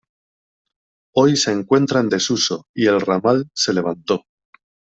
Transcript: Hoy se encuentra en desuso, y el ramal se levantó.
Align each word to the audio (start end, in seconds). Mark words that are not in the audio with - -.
Hoy 1.15 1.35
se 1.35 1.51
encuentra 1.51 1.99
en 1.99 2.09
desuso, 2.09 2.65
y 2.75 2.87
el 2.87 2.99
ramal 3.01 3.47
se 3.53 3.71
levantó. 3.71 4.23